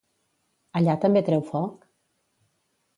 Allà 0.79 0.97
també 1.05 1.23
treu 1.29 1.47
foc? 1.53 1.89